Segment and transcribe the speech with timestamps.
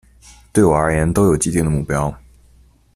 [0.51, 2.11] 对我而言都有既定的目标